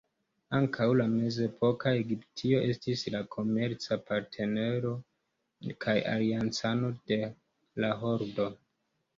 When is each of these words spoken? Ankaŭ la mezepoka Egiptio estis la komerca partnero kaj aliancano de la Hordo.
Ankaŭ 0.59 0.85
la 0.99 1.03
mezepoka 1.09 1.91
Egiptio 1.97 2.61
estis 2.69 3.03
la 3.17 3.21
komerca 3.35 3.99
partnero 4.07 4.95
kaj 5.87 5.97
aliancano 6.15 6.93
de 7.13 7.21
la 7.87 7.95
Hordo. 8.03 8.51